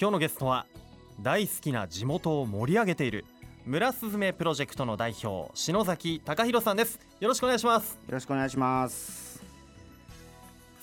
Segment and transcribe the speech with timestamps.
[0.00, 0.66] 今日のゲストは
[1.22, 3.24] 大好きな地元を盛り上げている
[3.64, 6.98] 村すずめプロジェクトの代表篠崎隆弘さんです。
[7.20, 7.92] よろしくお願いします。
[7.92, 9.40] よろしくお願いします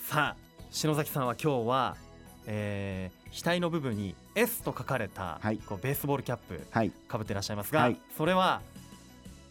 [0.07, 0.35] さあ
[0.71, 1.97] 篠崎さんは今日は、
[2.45, 5.57] えー、額の部分に S と書かれた、はい。
[5.57, 6.91] こうベースボールキャップはい。
[7.09, 7.97] かぶってらっしゃいますが、はい。
[8.17, 8.61] それは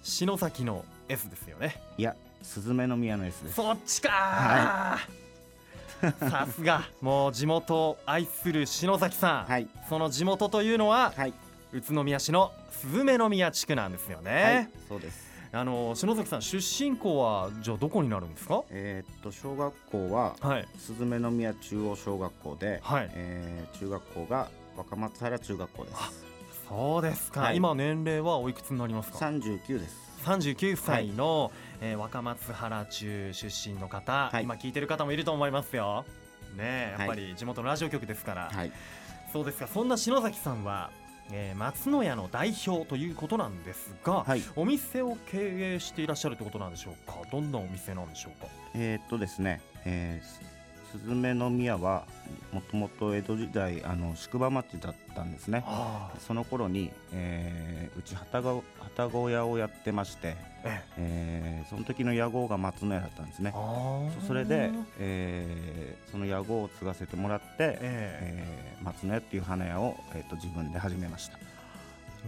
[0.02, 1.82] 篠崎の S ですよね。
[1.98, 3.56] いやスズメの宮の S です。
[3.56, 5.29] そっちかー、
[6.20, 6.82] さすが。
[7.00, 9.68] もう地元を愛する篠崎さん、はい。
[9.88, 11.34] その地元というのははい。
[11.72, 15.30] 宇都宮市のスズメの宮地区なんですよはいね、そうです。
[15.52, 18.62] あの篠崎さん出身校はじゃあどこになるんですか？
[18.70, 20.68] えーっと小学校ははい。
[20.78, 23.10] スズメの宮中央小学校で、はい。
[23.12, 25.96] えー中学校が若松原中学校です。
[26.68, 27.56] そうですか、はい。
[27.56, 29.96] 今年齢はおいくつになりますか？39です。
[30.24, 34.44] 39歳の、えー若松原中出身の方、はい。
[34.44, 36.04] 今聞いてる方もいると思いますよ。
[36.56, 38.72] ねえやっぱり地元のラジオ局ですから、はい。
[39.32, 40.90] そうですかそんな篠崎さんは、
[41.32, 44.42] えー松野屋の代表ということなんですが、はい。
[44.56, 47.22] お店を経営していらっしゃるということなんでしょうか？
[47.30, 48.48] どんなお店なんでしょうか？
[48.74, 50.40] えーっとですね、えーす
[50.90, 52.04] スズメの宮は
[52.52, 55.62] もともと江戸時代あの宿場町だったんですね。
[55.66, 61.62] はその頃に、えーうち旗が旗小屋をやってまして、ええ。
[61.66, 63.52] ーその時の屋号が松野屋だったんですね。
[64.20, 68.76] そそれで、えーその屋号を継がせてもらって、ええ。
[68.80, 71.38] ー松野屋っていう花屋を、えー、と自分で始めました。
[71.38, 71.49] え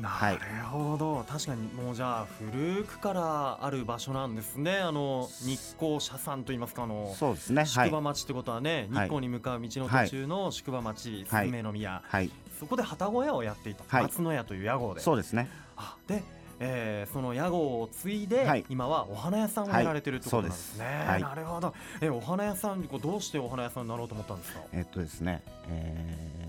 [0.00, 0.34] なはい。
[0.36, 0.40] る
[0.70, 4.78] ほど、確かにもうじゃあ古くからある場所なんですね。
[4.78, 7.56] あの日光社参といいますかあのそうですね。
[7.58, 7.66] はい。
[7.66, 9.08] 宿場町ってことはね、日はい。
[9.08, 11.44] 光に向かう道の途中の宿場町、はい。
[11.44, 12.30] スズメの宮、はい。
[12.58, 14.02] そこで旗小屋をやっていた、はい。
[14.04, 15.00] 松野屋という屋号で。
[15.00, 15.48] そうですね。
[15.76, 16.22] あで、
[16.60, 18.64] えーその屋号を継いで、はい。
[18.70, 21.22] 今はお花屋さんをやられてるってことなんですね、はいはい。
[21.22, 21.74] なるほど。
[22.00, 24.60] えお花屋さんこうどうしてお花屋さんになろうと思ったんですか？
[24.72, 26.41] えっとですね、えー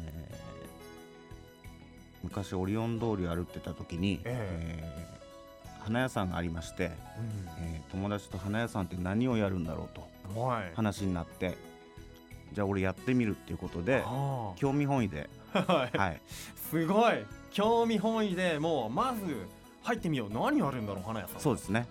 [2.23, 4.83] 昔オリオン通りを歩ってた時に、ええ。
[5.09, 5.13] ー
[5.83, 6.91] 花屋さんがありまして、
[7.59, 10.71] えー友達と花屋さんって何をやるんだろうとはい。
[10.75, 11.57] 話になって
[12.53, 15.97] じゃあ俺やってみるっていうことであ興味本位で、ー はい。
[15.97, 16.21] はい、
[16.55, 17.25] すごい。
[17.51, 19.45] 興味本位でもうまず
[19.83, 20.29] 入ってみよう。
[20.31, 21.85] 何あるんだろう花屋さんそうですね。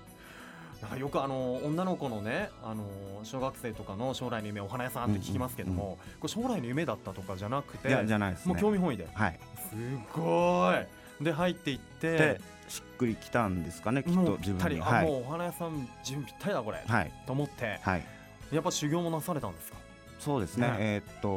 [0.98, 2.84] よくあの女の子のねあの
[3.22, 8.54] 小学生とかの将来の夢お花屋さんって聞きますけども、これ将来の夢だったとかじゃなくていやじゃないですね。
[8.54, 9.06] もう興味本位で。
[9.12, 9.38] はい
[9.72, 10.72] すご
[11.20, 11.24] い。
[11.24, 14.80] で入っていってでしっくりきたんですかねきっもと自分に。
[14.80, 17.12] はもうお花屋さん自分ぴったりだこれ、はい。
[17.26, 17.78] と思って。
[17.82, 18.04] はい。
[18.50, 19.78] やっぱ修行もなされたんですか？
[20.18, 20.76] そうですね、ね。
[20.78, 21.28] えーっと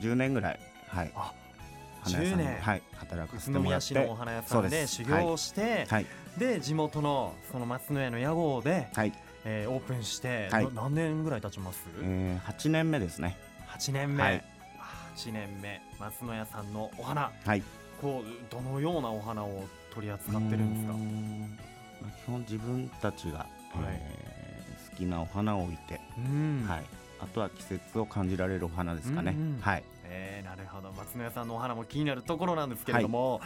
[0.00, 0.60] 10年ぐらい。
[0.88, 1.12] はい。
[1.14, 1.32] あ
[2.02, 2.54] 花屋さん10年。
[2.54, 2.82] ではい。
[2.96, 3.94] 働かせ宇都てもらって。
[3.94, 6.06] 宮市のお花屋さんで修行をして、はい。
[6.38, 9.12] で地元のその松野屋の屋号で、はい、
[9.44, 10.64] えーオープンして、はい。
[10.66, 13.36] な何年ぐらい経ちます、えー、8年目ですね。
[13.68, 14.44] 8年目、はい
[15.18, 17.32] 8年目松野屋さんのお花。
[17.44, 17.62] はい。
[18.00, 22.12] こうどのようなお花を取り扱ってるんですか？
[22.24, 23.44] 基本自分たちが、
[23.90, 24.38] えー
[24.90, 26.64] 好きなお花を置いて、うん。
[26.68, 26.84] はい、
[27.20, 29.60] あとは季節を感じられるお花ですかね、うんうん。
[29.60, 29.84] はい。
[30.04, 30.92] えーなるほど。
[30.92, 33.40] 松野屋さんのお花も気になるところなんですけれども、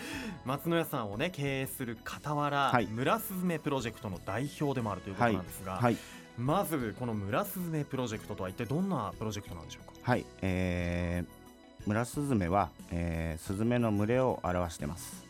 [0.45, 2.87] 松野屋さんをね経営する傍ら、はい。
[2.87, 5.97] 村すずめプロジェクトの代表でもあるということなんですが、はい。
[6.37, 9.93] まずこの村すずめプロジェクトとは一体どんなプロジェクトなんでしょうか？
[10.03, 10.27] はい。
[10.43, 11.42] えー、
[11.87, 15.25] 村スズメは、えー、スズメの群れを表してます。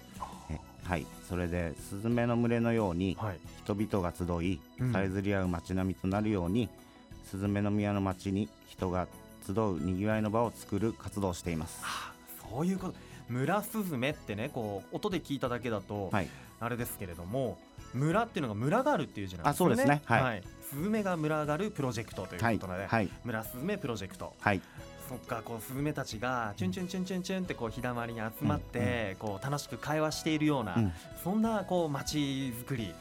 [0.50, 1.06] えはい。
[1.28, 3.38] それでスズメの群れのようにはい。
[3.64, 4.92] 人々が集いうん。
[4.92, 6.68] さえずり合う街並みとなるように、
[7.30, 9.06] スズメの宮の町に人が
[9.46, 11.80] 集うにぎわいの場を作る活動をしています。
[11.84, 12.12] あ
[12.50, 12.94] そういうこと。
[13.28, 16.28] 村すずめってねこう音で聞いただけだと、はい。
[16.60, 17.58] あれですけれども
[17.92, 19.72] 村っていうのが群がるっていう字なんですよね。
[19.72, 20.02] あそうですね。
[20.04, 20.42] はい。
[20.68, 23.08] スズメが群がるプロジェクトというはいことで、はい。
[23.24, 24.34] 村すずめプロジェクト。
[24.40, 24.60] はい
[25.12, 30.92] そっかこうスズメたちがチュンチュンチュンチュンチュンってこう日だまりに集まって、こう楽しく会話しているような、うん。
[31.22, 32.94] そんなこう街づくり、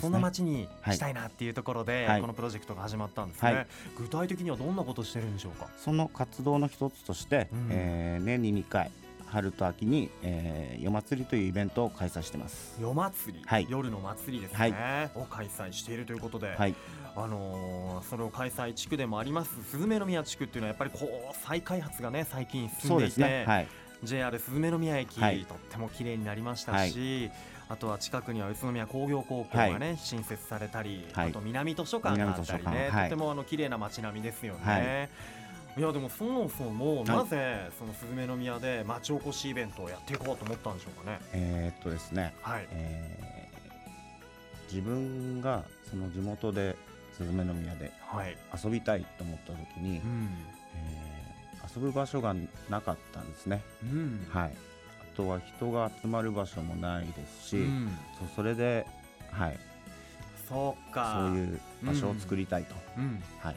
[0.00, 2.20] そんなね街にしたいなっていうところで、はい。
[2.20, 3.66] このプロジェクトが始まったんですね、はい。
[3.96, 5.68] 具体的にはどんなことしてるんでしょうか？
[5.76, 7.68] その活動の一つとして、うん。
[7.70, 8.90] えー年に2回
[9.26, 12.76] 春と秋に、えー夜祭りというイベントを開催してます。
[12.80, 13.66] 夜祭り、はい。
[13.68, 15.10] 夜の祭りですね、はい。
[15.14, 16.74] を開催しているということで、はい。
[17.16, 23.44] あのーそれを開催地区でもありますスズメの宮地区っていうのはやっぱりこう再開発がね最近進んでいて、すね。
[23.46, 23.68] はい。
[24.02, 25.44] JR スズメの宮駅、はい。
[25.46, 27.30] とっても綺麗になりましたし、
[27.68, 31.28] あとは近くには宇都宮工業高校がね、新設されたり、はい。
[31.30, 33.08] あと南図書館があったりね、はい。
[33.08, 35.08] とてもあの綺麗な街並みですよね。
[35.74, 41.18] はいいやでもそもそもいなぜそのスズメの宮で町おこしイベントをやっていこうと思ったんでしょうかね。
[41.32, 42.66] えーっとですね、はい。
[42.70, 43.24] えー
[44.72, 46.74] 自分がその地元で
[47.16, 48.36] スズメの宮ではい。
[48.64, 50.28] 遊びたいと思った時に、うん。
[50.74, 51.14] えー
[51.76, 52.34] 遊ぶ場所が
[52.68, 53.62] なかったんですね。
[53.82, 54.54] うんはい。
[55.00, 58.86] あとは人が集まる場所もないですし、うんそうそれで、
[59.30, 59.58] はい、
[60.48, 62.74] そうかそういう場所を作りたいと。
[62.98, 63.56] うんはい。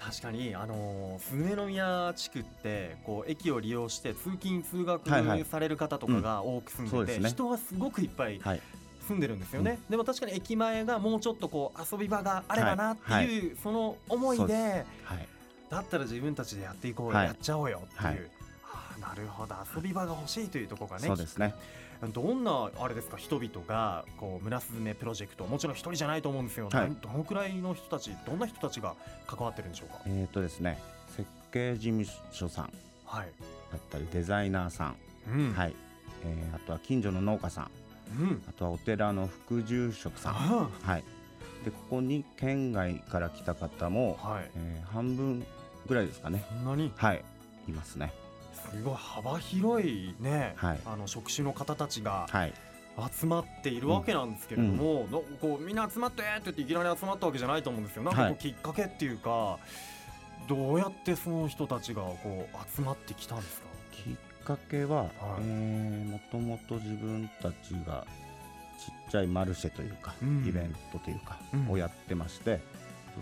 [0.00, 5.08] 確かにあのー鈴宮宮地区ってこう駅を利用して通勤通学
[5.44, 7.30] される方とかが多く住んでて、そうですね。
[7.30, 8.62] 人はすごくいっぱいはい。
[9.08, 15.26] 住んでるんですよね、でも確かに駅前がもうちょっとこう遊び場があればなっていう、その思いではい。
[15.70, 18.20] だったら自分たちでやっていこうよ、はいやっちゃおうよっていう、はい。
[18.64, 19.54] ああなるほど。
[19.74, 21.54] 遊び場が欲しいというところがねそうですね。
[22.06, 26.92] どんなあれですか人々がこう村スズメプロジェクトもちろん一人じゃないと思うんですよ、はい。
[27.02, 28.94] どのくらいの人たちどんな人たちが
[29.26, 29.98] 関わってるんでしょうか？
[30.06, 30.78] えっ、とですね、
[31.16, 32.72] 設計事務所さん。
[33.04, 33.28] はい、
[33.72, 34.96] だったりデザイナーさん、
[35.28, 35.52] うん。
[35.54, 35.74] はい。
[36.24, 37.70] えーあとは近所の農家さん、
[38.20, 38.42] うん。
[38.48, 41.04] あとはお寺の副住職さん、あはい。
[41.64, 44.50] でここに県外から来た方も、あはい。
[44.56, 45.44] えー半分
[45.86, 46.44] ぐらいですかね。
[46.48, 46.92] そんなに？
[46.96, 47.24] はい。
[47.66, 48.12] いますね。
[48.70, 50.80] すごい幅広いね、はい。
[50.84, 52.52] あの職種の方たちがはい。
[53.16, 59.60] 集まっているわけなんですけれども、のこうみんな集まってって言っていきなり集まったわけじゃないと思うんですよなんかこはいうきっかけっていうか、
[60.48, 63.66] どうやってその人たちがこう集まってきたんですか？
[63.92, 65.12] きっかけは、はい。
[65.42, 68.04] えーもともと自分たちが
[68.80, 70.44] ちっちゃいマルシェというか、うん。
[70.44, 71.70] イベントというか、うん。
[71.70, 72.60] をやってまして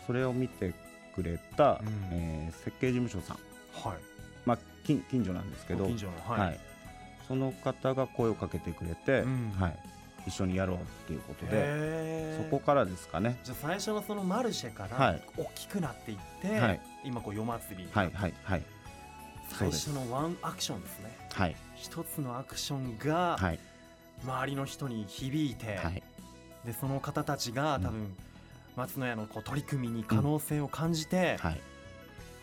[0.07, 0.73] それを見て
[1.15, 1.89] くれた、うん。
[2.13, 3.37] えー設計事務所さん、
[3.87, 3.99] はい
[4.47, 6.55] まあ、近近所なんですけどご近所のははい。
[6.55, 6.59] い、
[7.29, 9.53] その方が声をかけてくれて、うん。
[9.59, 9.79] はい、
[10.27, 13.39] 一緒にやろうっていうことでそこからですかね。
[13.45, 15.23] じゃあ最初のそのマルシェからはい。
[15.37, 16.81] 大きくなっていって、はい。
[17.05, 18.63] 今こう夜祭りにはいはいはい。
[19.49, 21.17] 最初のワンアクションですね。
[21.33, 21.57] はい。
[21.75, 23.59] 一つのアクションがはい。
[24.25, 26.03] 周りの人に響いて、はい。
[26.65, 27.83] でその方たちがうん。
[27.83, 28.17] 多分、
[28.77, 31.61] 松野屋のこう取り組みに可能性を感じて、はい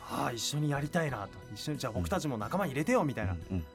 [0.10, 1.30] ああ一緒にやりたいなと。
[1.54, 3.66] 一緒にじゃあ僕たちも仲間に入れてよみたいな、うんうん。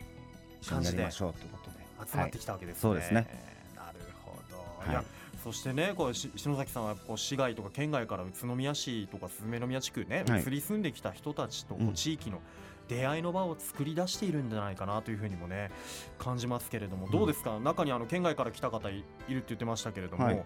[0.61, 1.79] 一緒にやりましょうということで。
[2.11, 3.27] 集まってきたわけですね、そうですね。
[3.75, 4.91] なるほど、はい。
[4.91, 5.05] い、や
[5.43, 10.43] そしてねこうし篠崎さんはこう市外とか県外から宇都宮市とかスズメ宮地区ね、はい。
[10.43, 12.41] 移り住んできた人たちとこう地域の
[12.87, 15.71] 出会いの場を作り出しているんじゃないかなというふうにもね
[16.19, 17.11] 感じますけれども、ん。
[17.11, 17.59] どうですか？
[17.59, 20.45] 中にあの県外から来た方いいるって言ってましたけれども、はい。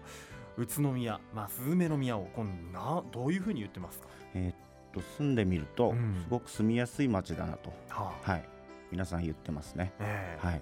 [0.57, 4.55] 宇都宮、まあ、スズメの宮をこんなどういうふうに言ってますか、えーっ
[4.93, 6.21] と住んでみると、うん。
[6.23, 7.69] すごく住みやすい街だなと。
[7.89, 8.31] はあ。
[8.31, 8.49] はい。
[8.91, 9.93] 皆さん言ってますね。
[9.99, 10.45] ええ。
[10.45, 10.61] はい。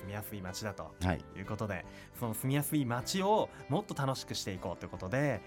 [0.00, 0.94] 住みやすい街だと。
[1.02, 1.24] はい。
[1.40, 1.84] うことで
[2.18, 5.40] その住みやすい街をもっと楽しくしていこうということで、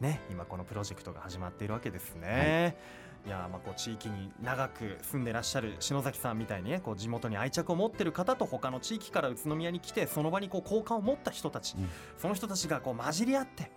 [0.00, 2.76] ね、今このプロジェクトが始まっているわけですね。
[3.24, 11.88] い、やまあこう地域に長く住んでらっしゃる篠崎さんみたいにねこう地元に愛着を持ってる方と他の地域から宇都宮に来てその場にこう好感を持った人たち、うん。
[12.18, 13.70] その人たちがこう混じり合って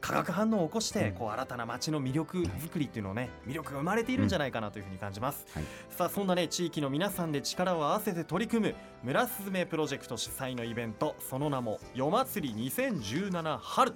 [0.00, 1.14] 化学反応を起こして、うん。
[1.14, 5.46] こう新たな街の魅力作りっていうのをね魅力が生まれているんじゃないかなというふうに感じます。
[5.54, 5.64] はい。
[5.90, 13.92] さあそんなね地域の皆さんで力を合わせて取り組む村すずめプロジェクト主催のイベントその名も夜祭り2017春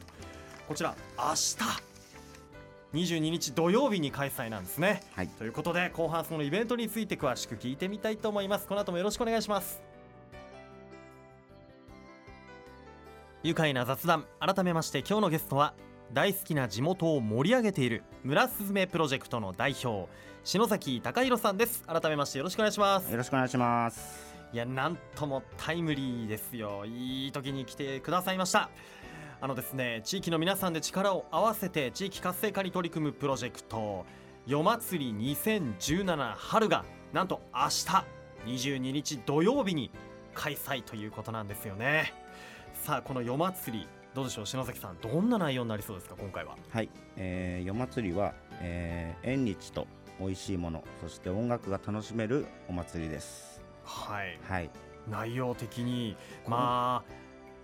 [0.68, 1.94] こちら明日。
[2.94, 5.02] 22日土曜日に開催なんですね。
[5.14, 5.28] はい。
[5.28, 8.68] ということで後半そのイベントについて詳しく聞いてみたいと思います。
[8.68, 9.82] この後もよろしくお願いします。
[13.42, 15.74] 愉快な雑談改めまして今日のゲストは
[16.12, 20.08] 大好きな地元を盛り上げている村すずめプロジェクトの代表
[20.44, 21.82] 篠崎隆弘さんです。
[21.84, 23.10] 改めましてよろしくお願いします。
[23.10, 24.34] よろしくお願いします。
[24.52, 26.84] いやなんともタイムリーですよ。
[26.84, 28.68] いい時に来てくださいました。
[29.40, 34.06] あのですね地域の皆さんで力を合わせて地域活性化に取り組むプロジェクト
[34.46, 39.90] 夜祭り2017春がなんと明日22日土曜日に
[40.34, 42.12] 開催ということなんですよね。
[42.84, 46.56] さあこの夜祭りどうでしょう篠崎さんどんな内容になりそうですか今回は？
[46.70, 49.86] はい、えー、夜祭りは、えー、縁日と
[50.20, 53.60] 美味しいものそして音楽が楽しめるお祭りです。
[53.84, 54.38] はい。
[54.48, 54.70] はい。
[55.10, 56.16] 内容的に
[56.46, 57.02] ま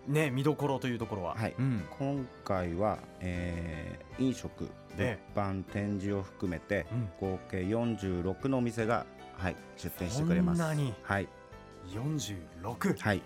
[0.09, 1.37] あね見どころというところは？
[1.37, 1.54] はい。
[1.57, 1.85] うん。
[1.99, 7.09] 今回は、えー飲食物え販展示を含めてうん。
[7.21, 9.07] 合計46のお店が、
[9.38, 10.59] はい、出店してくれます。
[10.59, 10.92] そんなに？
[11.04, 11.28] はい、
[11.88, 13.23] 46はい、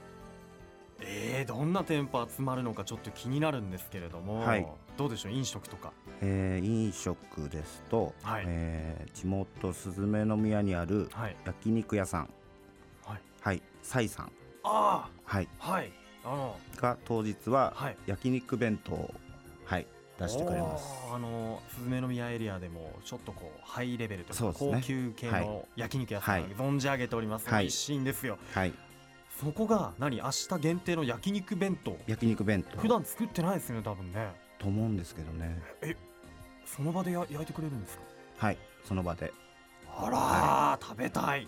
[1.07, 4.67] えー、どんな店舗集まるのかちょっと気になるんですけれども、はい。
[4.97, 5.33] どうでしょう？
[5.33, 5.93] 飲食とか。
[6.21, 8.45] えー飲食ですと、はい。
[8.47, 11.37] えー地元スズメの宮にあるはい。
[11.45, 12.31] 焼肉屋さん。
[13.05, 13.21] はい。
[13.41, 13.63] はい。
[13.83, 14.33] サイさん。
[14.63, 15.49] あはい。
[15.61, 15.93] あはい。
[16.25, 16.57] あの。
[16.77, 17.97] が当日ははい。
[18.07, 19.15] 焼肉弁当を
[19.65, 19.87] はい
[20.19, 20.85] 出してくれます。
[21.13, 24.53] あのスズメの宮エリアでもちょっとこうハイレベルというかね。
[24.59, 26.51] 高級系の焼肉屋さん、はい。
[26.53, 27.65] 存じ上げております、はい。
[27.65, 28.39] 美味しいんですよ。
[28.53, 28.73] はい
[29.41, 31.99] そこが何明日限定の焼肉弁当？
[32.07, 32.79] 焼肉弁当。
[32.79, 34.33] 普段作ってないですよね多分ね。
[34.59, 35.61] と思うんですけどね。
[36.65, 38.05] その場でや焼いてくれるんですか？
[38.39, 39.33] はいその場で。
[39.89, 41.47] あらー、食べたい。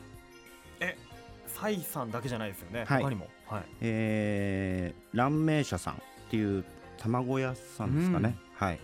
[0.81, 0.97] え
[1.47, 3.03] サイさんだけじゃないですよね、はい。
[3.03, 3.29] 他にも。
[3.47, 3.65] はい。
[3.81, 5.97] えー、蘭明社さんっ
[6.31, 6.65] ていう
[6.99, 8.81] 卵屋さんですかね、はい。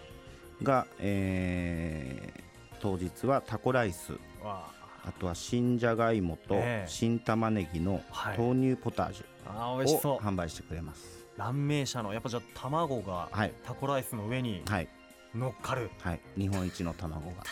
[0.62, 2.42] が、えー
[2.80, 4.14] 当日はタコライス。
[4.42, 6.88] わあとは新じゃがいもとええ。
[6.88, 8.38] 新玉ねぎのはい。
[8.38, 10.18] 豆乳ポタージュを美味しそう。
[10.18, 11.26] 販売してくれます。
[11.36, 13.52] 蘭明社のやっぱじゃあ卵がはい。
[13.64, 14.88] タコライスの上にはい。
[15.34, 16.20] 乗っかる、はい。
[16.38, 17.42] 日本一の卵が。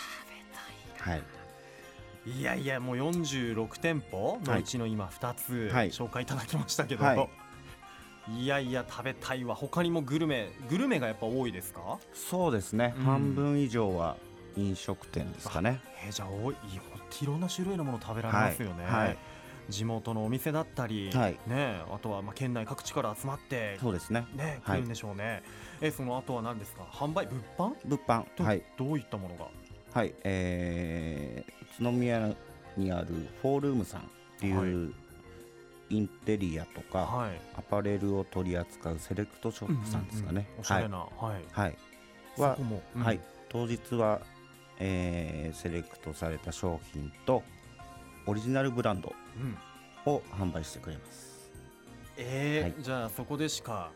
[1.01, 1.23] はい。
[2.27, 5.91] いやいやもう46店舗のうちの今2つはい。
[5.91, 8.47] 紹介いただきましたけど、、はい。
[8.47, 9.55] やいや食べたいわ。
[9.55, 11.99] 他にもグルメグルメがやっぱ多いですか？
[12.13, 13.05] そうですね、うん。
[13.05, 14.17] 半分以上は
[14.57, 15.81] 飲食店ですかね。
[16.05, 19.07] えーじゃあ多いいやほんといろんな種類のもの食べられますよね、はい。
[19.09, 19.19] はい。
[19.69, 21.39] 地元のお店だったり、はい。
[21.47, 24.27] ねあとはまあ県内各地から集まってそうですね。
[24.35, 24.81] ね来はい。
[24.81, 25.43] るんでしょうね、
[25.81, 26.83] えーその後は何ですか？
[26.91, 27.27] 販売？
[27.27, 27.75] 物販？
[27.87, 28.25] 物販。
[28.37, 28.63] とはい。
[28.77, 29.47] どういったものが？
[29.93, 30.15] はい。
[30.25, 32.35] えー、宇都宮
[32.77, 33.07] にある
[33.43, 34.05] フォールームさんっ
[34.39, 34.95] ていう、
[35.91, 37.41] インテリアとか、はい。
[37.57, 41.77] アパレルを取り扱うセレクトショップさんですかね、うんうんうんおしゃれなはい、はい
[42.39, 42.57] は
[42.95, 44.21] うんはい、当日は、
[44.81, 47.43] えーセレクトされた商品と
[48.27, 50.13] オリジナルブランドうん。
[50.13, 51.51] を販売してくれます。
[52.17, 52.83] えーはい。
[52.83, 53.93] じゃあそこでしか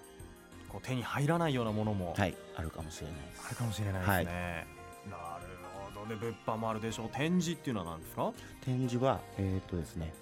[0.68, 2.34] こう手に入らないようなものもはい。
[2.56, 3.46] あるかもしれないです。
[3.46, 4.66] あるかもしれないですね、
[5.10, 5.56] なる
[5.94, 6.16] ほどね。
[6.16, 7.08] 物販もあるでしょう。
[7.08, 8.32] 展示っていうのは何ですか？
[8.60, 10.12] 展示はえっ、とですね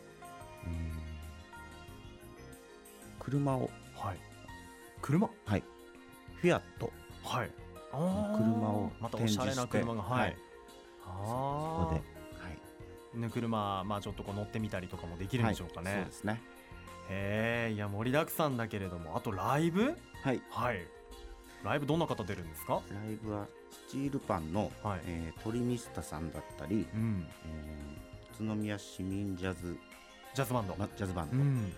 [0.64, 0.92] うーん
[3.19, 3.71] 車を。
[3.97, 4.19] はい。
[5.00, 5.28] 車？
[5.47, 5.62] はい。
[6.37, 6.92] フィアット。
[7.25, 7.50] はい。
[7.92, 10.37] 車をまたおしゃれな車がはい、
[11.04, 12.02] そこで
[13.14, 16.42] で、ね、車まあちょっとこう乗ってみたりとかもできるんでしょうかね、はい、そうですね。
[17.11, 19.94] へえいや盛りだくさんだけれどもあとライブ？
[20.23, 20.40] はい。
[20.50, 20.87] はい。
[21.62, 22.80] ライブどんな方出るんですか？
[22.90, 25.00] ライブはスチールパンの、はい。
[25.06, 27.26] えートリミスタさんだったり、うん。
[27.44, 29.76] えー宇都宮市民ジャズ、
[30.35, 31.73] ジャズバンド、まジャズバンド、うん。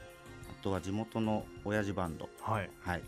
[0.48, 2.70] あとは地元の親父バンド、はい。
[2.80, 3.02] はい、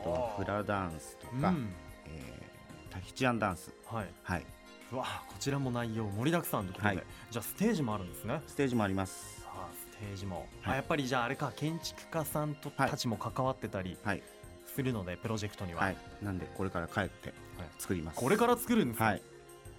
[0.00, 1.68] あとはフラダンスとか、うん。
[2.06, 4.46] えータヒチアンダンス、はい、はい、
[4.92, 7.04] うわこちらも内容盛りだくさんということで、はい。
[7.30, 8.40] じゃあステージもあるんですね。
[8.46, 9.40] ステージもあります。
[9.42, 10.72] さあステージも、はい。
[10.72, 12.90] あやっぱりじゃああれか建築家さんとはい。
[12.90, 14.22] たちも関わってたりはい、
[14.66, 17.34] するので、プロジェクトには、はい、なんでこれから帰って
[17.78, 18.20] 作ります。
[18.20, 19.22] これから作るんですか、はい、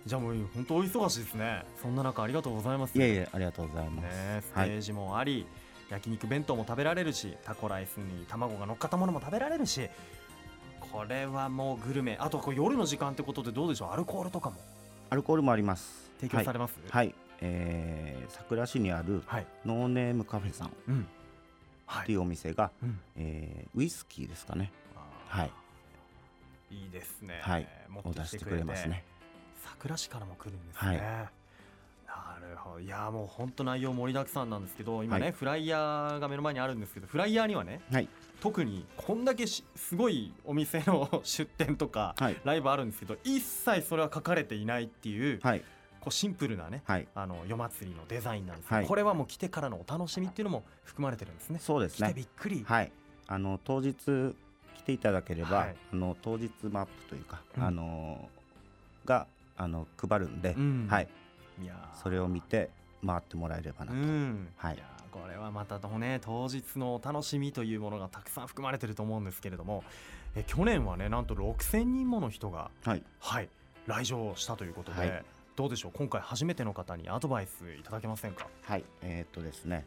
[0.06, 1.64] じゃあもう本当お忙しいですね。
[1.82, 2.98] そんな中ありがとうございます。
[2.98, 4.06] いえいえありがとうございます。
[4.06, 5.48] ねステはい、ージもあり、
[5.90, 9.90] 焼肉弁当も食べられるしタコライスに卵が乗っかったものも食べられるし
[10.92, 12.18] これはもうグルメ。
[12.20, 13.92] あとこう夜の時間ってことでどうでしょう？
[13.92, 14.58] アルコールとかも
[15.10, 16.12] アルコールもあります。
[16.20, 16.78] 提供されます？
[16.90, 20.68] はい、はい、えー、桜市にあるはい、ノーネームカフェさん。
[20.70, 23.00] っていうお店が、うん。
[23.16, 24.72] えーウイスキーですかね。
[25.28, 25.52] はい、
[26.72, 27.68] いいですね、はい。
[27.90, 29.04] 持を出してくれますね。
[29.64, 30.98] 桜市からも来るんですね、はい。
[30.98, 31.32] な
[32.48, 32.80] るほど。
[32.80, 35.32] いやもう本当内容盛りだくさんなんですけど今ね、はい。
[35.34, 38.08] フライヤーが目の前にあるんですけどフライヤーにはねはい、
[38.42, 45.62] 特にこんだけしすごいお店の 出店とかはい、ライブあるんですけど一切それは書かれていないっていう,、はい、
[46.00, 48.88] こうシンプルなねはい、あの夜祭りのデザインなんですけど、はい。
[48.88, 51.60] これはもう来てからのお楽しみっていうのも含まれてるんですね。
[51.60, 52.10] そうですね。
[52.10, 52.24] 来てび。
[52.24, 52.92] っくり、はい、
[53.28, 55.76] あの当日来ていただければ、はい。
[55.94, 57.64] あの当日マップというか、うん。
[57.64, 58.30] あの
[59.06, 59.28] が
[59.58, 60.88] あの配るんで、うん。
[60.90, 61.08] はい、
[62.02, 62.70] それを見て
[63.06, 64.02] 回ってもらえればなうと。
[64.02, 64.48] ん。
[64.58, 64.78] はい。
[65.12, 69.84] これはまたね当日のお楽しみというものがたくさん含まれてると思うんですけれども
[70.36, 73.50] え去年はねなんと6000人もの人がはい、はい
[73.88, 75.26] 来場したということで、はい。
[75.56, 75.92] どうでしょう？
[75.96, 78.48] 今回初めての方にアドバイスいただけませんか？
[78.64, 79.86] はい、えーっとですね、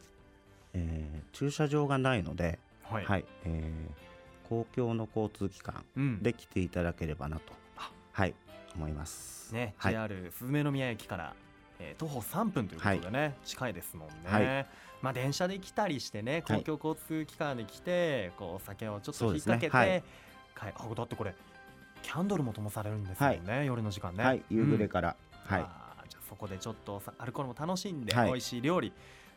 [0.75, 6.23] えー駐車場がないので、ははい、えー公共の交通機関うん。
[6.23, 7.91] で来ていただければなと、あ。
[8.13, 8.35] はい、
[8.75, 9.55] 思います。
[9.55, 11.35] ね、はい、JR スズメ宮駅から、
[11.83, 14.67] えー徒歩3分ということでね、近いですもんね、はい。
[15.03, 16.63] まあ電車で来たりしてね公はい。
[16.63, 20.03] 共交通機関で来て、こうお酒をちょっと引っ掛けて、はい。
[20.75, 21.35] あだってこれ
[22.03, 24.25] キャンドルも灯されるんですよね、夜の時間ね。
[24.25, 24.89] はい、夕暮れうん。
[24.89, 28.29] から、はい、あーじゃあそこでちょっとさアルコールも楽しんで、はい。
[28.29, 28.93] 美味しい料理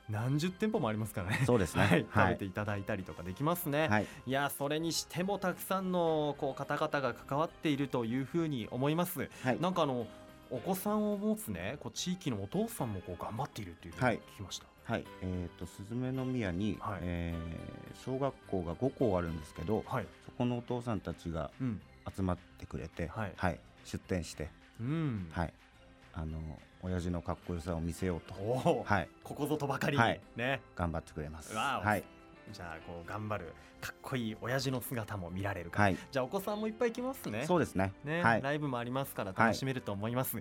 [0.10, 1.44] 何十店舗もありますからね。
[1.48, 1.82] そうですね。
[1.82, 2.06] はい、はい。
[2.06, 9.30] 食べていただいたりとかできますね、はい、いやそれにしてもたくさんのこう方々が関わっているというふうに思います。
[9.44, 10.06] はい、なんかあの
[10.52, 14.16] お子さんを持つねこう地域のお父さんもこう頑張っているっていうふうにはい。
[14.34, 17.00] 聞きました、はい、えっ、とスズメの宮に、はい。
[17.02, 21.82] えー小学校が5校あるんですけど、はい、そこのお父さんたちがうん。
[22.16, 23.60] 集まってくれて、はい。
[23.84, 24.50] 出店して、
[24.80, 25.28] うん。
[25.32, 25.54] はい、
[26.14, 26.38] あの
[26.84, 30.22] 親父のかっこよさを見せようと、はい、ここぞとばかりに、はい。
[30.36, 30.62] ね。
[30.76, 31.56] 頑張ってくれます。
[31.56, 32.04] はい、
[32.52, 35.80] じゃあこう頑張るかっこいい親父の姿も見られるか。
[35.80, 37.46] ら、はい、じゃあお子さんもいっぱい来ますね。
[37.46, 37.94] そうですね。
[38.04, 40.38] ね、はい、ライブもありますから楽しめると思います、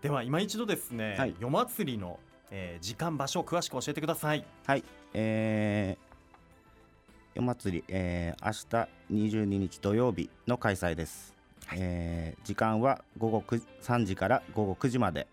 [0.00, 1.34] では今一度ですね、はい。
[1.38, 2.18] 夜祭りの、
[2.50, 4.44] えー時間場所を詳しく教えてください。
[4.66, 4.84] はい、
[5.14, 6.06] えー、
[7.34, 8.52] 夜祭り、えー、明
[9.18, 11.34] 日22日土曜日の開催です、
[11.74, 15.26] えー時間は午後9 3時から午後9時まで。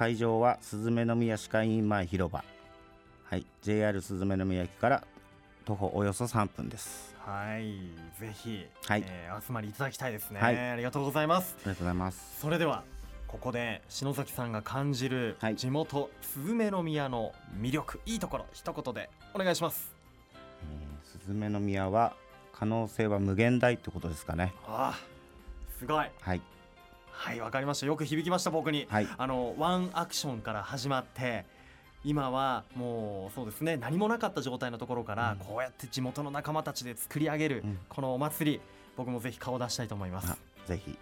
[0.00, 2.42] 会場はスズメの宮歯科医院前広場
[3.30, 3.46] はい。
[3.62, 5.04] JR スズメの宮駅から
[5.64, 7.14] 徒歩およそ3分です。
[7.24, 7.76] はい。
[8.20, 9.04] ぜひ、はい。
[9.06, 10.58] えー集まりいただきたいですね、はい。
[10.58, 11.54] ありがとうございます。
[11.58, 12.40] ありがとうございます。
[12.40, 12.82] それでは
[13.28, 15.54] ここで篠崎さんが感じるはい。
[15.54, 19.94] 地元スズメの宮の魅力、い、いところ一言でお願いします。
[20.64, 22.16] えースズメの宮は
[22.52, 24.52] 可能性は無限大ってことですかね。
[24.66, 26.06] あーすごい。
[26.20, 26.40] はい。
[27.12, 27.86] はいわかりました。
[27.86, 28.88] よく響きました僕に。
[28.90, 29.08] はい。
[29.16, 31.44] あのワンアクションから始まって
[32.04, 35.38] 今はもうそうですね何もなかった状態のところから、うん。
[35.38, 37.78] こうやって地元の仲間たちで作り上げる、うん。
[37.88, 38.60] このお祭り
[38.96, 40.32] 僕もぜひ顔を出したいと思います。
[40.32, 40.90] あぜひ。
[40.90, 40.98] ありがとう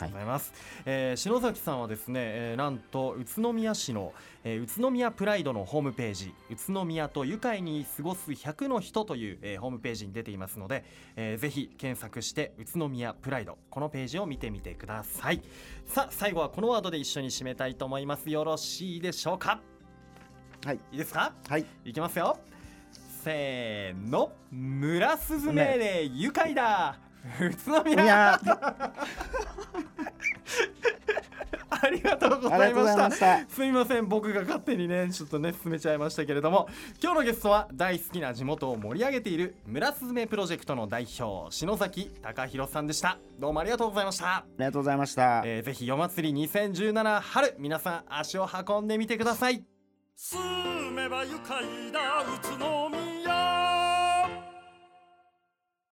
[0.00, 0.52] はいございます、
[0.86, 4.14] えー篠崎さんはですね、えーなんと宇都宮市の、
[4.44, 10.84] えー宇都宮プライドのホームページ宇都宮と愉快に過ごす100の人という、えーホームページに出ていますので、
[11.16, 15.42] えーぜひ検索して宇都宮プライドこのページを見てみてください。
[15.84, 18.30] さあ最後はこのワードで一緒に締めたいと思います。
[18.30, 19.60] よろしいでしょうか？
[20.64, 20.76] はい。
[20.92, 21.32] いいですか？
[21.48, 21.64] はい。
[21.84, 22.38] いきますよ。
[23.24, 24.32] せーの。
[24.50, 26.98] 村スズメで愉快だ。
[27.40, 28.38] 宇都宮。
[31.82, 33.08] ありがとうございざいました。
[33.08, 33.40] ました。
[33.48, 34.06] すみません。
[34.06, 36.68] 僕が勝手にねちょっとね進めちゃいましたけれども。
[37.02, 43.18] 今日のゲストは大好きな地元を盛り上げている村すずめプロジェクトの代表篠崎隆弘さんでした。
[43.38, 45.42] どうもありがとうございました、ありがとうございました。
[45.46, 49.64] えー、ぜひ夜祭り2017春皆さん足を運んでみてください
[50.16, 52.22] 住めば愉快だ。
[52.22, 53.09] 宇都宮。